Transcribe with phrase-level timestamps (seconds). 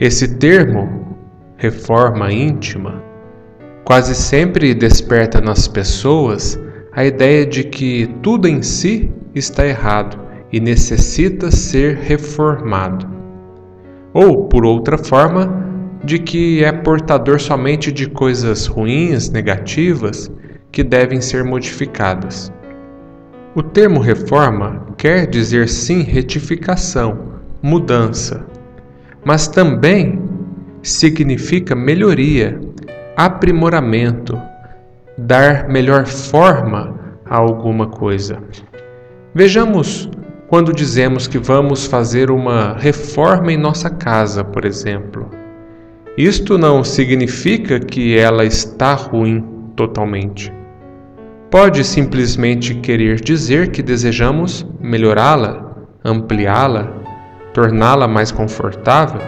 [0.00, 1.16] Esse termo,
[1.56, 3.00] reforma íntima,
[3.84, 6.58] quase sempre desperta nas pessoas
[6.92, 10.18] a ideia de que tudo em si está errado
[10.52, 13.08] e necessita ser reformado.
[14.12, 15.64] Ou, por outra forma,
[16.02, 20.28] de que é portador somente de coisas ruins, negativas,
[20.72, 22.52] que devem ser modificadas.
[23.54, 28.44] O termo reforma quer dizer sim retificação, mudança,
[29.24, 30.20] mas também
[30.82, 32.60] significa melhoria,
[33.16, 34.40] aprimoramento,
[35.16, 38.38] dar melhor forma a alguma coisa.
[39.34, 40.10] Vejamos
[40.48, 45.30] quando dizemos que vamos fazer uma reforma em nossa casa, por exemplo.
[46.16, 49.44] Isto não significa que ela está ruim
[49.74, 50.52] totalmente.
[51.50, 57.03] Pode simplesmente querer dizer que desejamos melhorá-la, ampliá-la,
[57.54, 59.22] torná-la mais confortável.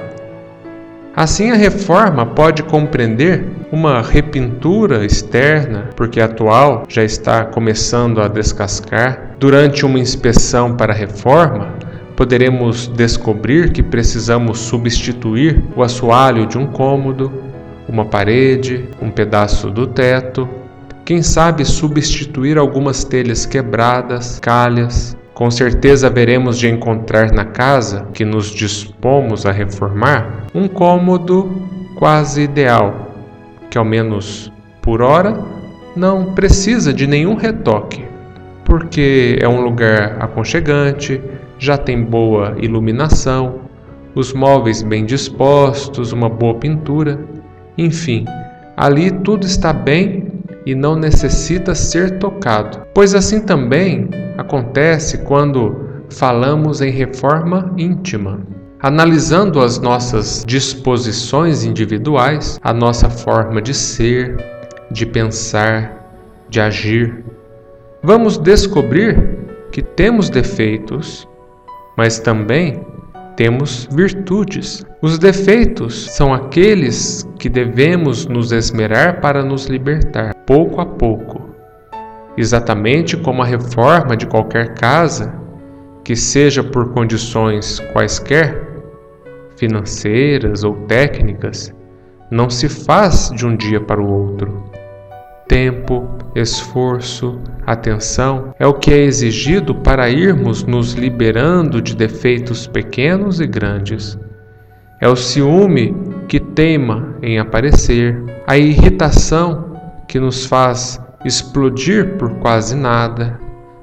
[1.15, 8.29] Assim, a reforma pode compreender uma repintura externa, porque a atual já está começando a
[8.29, 9.31] descascar.
[9.39, 11.73] Durante uma inspeção para a reforma,
[12.15, 17.33] poderemos descobrir que precisamos substituir o assoalho de um cômodo,
[17.89, 20.47] uma parede, um pedaço do teto,
[21.07, 25.17] quem sabe substituir algumas telhas quebradas, calhas.
[25.37, 31.61] Com certeza veremos de encontrar na casa que nos dispomos a reformar um cômodo
[31.95, 33.13] quase ideal,
[33.69, 35.39] que ao menos por hora
[35.95, 38.03] não precisa de nenhum retoque,
[38.65, 41.21] porque é um lugar aconchegante,
[41.59, 43.61] já tem boa iluminação,
[44.15, 47.21] os móveis bem dispostos, uma boa pintura,
[47.77, 48.25] enfim,
[48.75, 50.26] ali tudo está bem
[50.67, 52.83] e não necessita ser tocado.
[52.93, 58.41] Pois assim também acontece quando falamos em reforma íntima.
[58.81, 64.37] Analisando as nossas disposições individuais, a nossa forma de ser,
[64.91, 67.25] de pensar, de agir,
[68.03, 69.39] vamos descobrir
[69.73, 71.27] que temos defeitos
[71.97, 72.85] mas também
[73.37, 74.85] temos virtudes.
[75.03, 81.51] Os defeitos são aqueles que devemos nos esmerar para nos libertar, pouco a pouco.
[82.37, 85.33] Exatamente como a reforma de qualquer casa,
[86.03, 88.67] que seja por condições quaisquer,
[89.57, 91.75] financeiras ou técnicas,
[92.31, 94.65] não se faz de um dia para o outro.
[95.49, 96.09] Tempo,
[96.41, 103.47] esforço, atenção é o que é exigido para irmos nos liberando de defeitos pequenos e
[103.47, 104.19] grandes.
[105.01, 105.95] É o ciúme
[106.29, 109.77] que teima em aparecer, a irritação
[110.09, 113.39] que nos faz explodir por quase nada,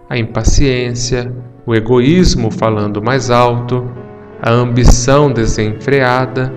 [0.10, 1.32] a impaciência,
[1.66, 3.90] o egoísmo falando mais alto,
[4.42, 6.54] a ambição desenfreada,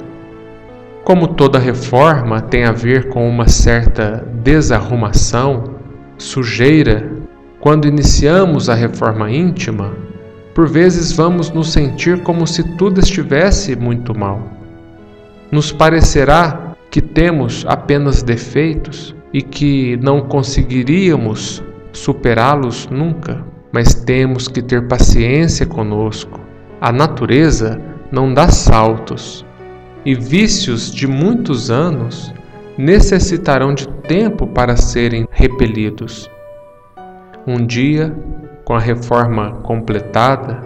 [1.05, 5.76] como toda reforma tem a ver com uma certa desarrumação,
[6.19, 7.11] sujeira,
[7.61, 9.93] quando iniciamos a reforma íntima,
[10.55, 14.51] por vezes vamos nos sentir como se tudo estivesse muito mal.
[15.51, 21.63] Nos parecerá que temos apenas defeitos e que não conseguiríamos
[21.93, 26.41] superá-los nunca, mas temos que ter paciência conosco.
[26.81, 29.45] A natureza não dá saltos,
[30.07, 32.33] e vícios de muitos anos
[32.79, 36.31] necessitarão de tempo para serem repelidos.
[37.47, 38.15] Um dia,
[38.65, 40.63] com a reforma completada,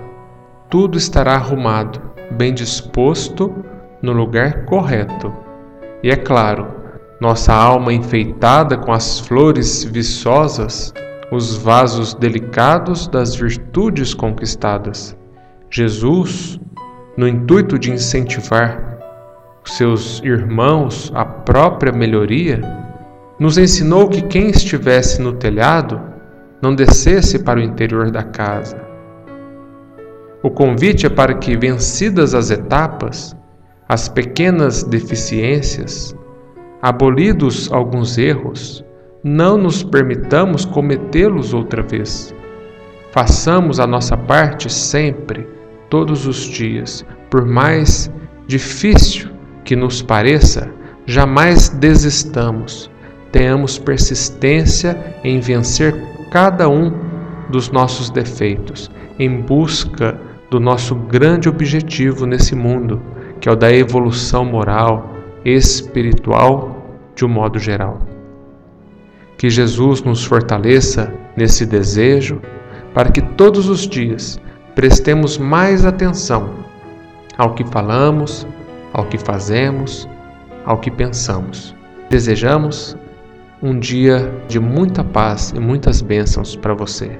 [0.69, 3.55] tudo estará arrumado, bem disposto
[4.03, 5.33] no lugar correto.
[6.03, 6.67] E é claro,
[7.21, 10.95] nossa alma enfeitada com as flores viçosas,
[11.31, 15.17] os vasos delicados das virtudes conquistadas.
[15.71, 16.59] Jesus,
[17.17, 18.99] no intuito de incentivar
[19.65, 22.61] seus irmãos a própria melhoria,
[23.41, 25.99] nos ensinou que quem estivesse no telhado
[26.61, 28.79] não descesse para o interior da casa.
[30.43, 33.35] O convite é para que, vencidas as etapas,
[33.89, 36.15] as pequenas deficiências,
[36.83, 38.85] abolidos alguns erros,
[39.25, 42.35] não nos permitamos cometê-los outra vez.
[43.11, 45.49] Façamos a nossa parte sempre,
[45.89, 48.13] todos os dias, por mais
[48.47, 49.31] difícil
[49.65, 50.71] que nos pareça,
[51.07, 52.91] jamais desistamos.
[53.33, 55.95] Tenhamos persistência em vencer
[56.31, 56.93] cada um
[57.49, 60.19] dos nossos defeitos, em busca
[60.51, 63.01] do nosso grande objetivo nesse mundo,
[63.41, 67.99] que é o da evolução moral, espiritual, de um modo geral.
[69.37, 72.41] Que Jesus nos fortaleça nesse desejo,
[72.93, 74.41] para que todos os dias
[74.75, 76.51] prestemos mais atenção
[77.39, 78.47] ao que falamos,
[78.93, 80.09] ao que fazemos,
[80.65, 81.75] ao que pensamos.
[82.11, 82.97] Desejamos
[83.63, 87.19] um dia de muita paz e muitas bênçãos para você.